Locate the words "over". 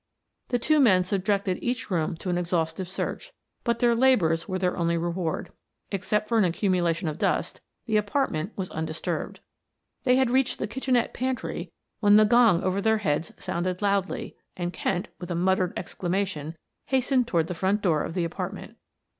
12.63-12.81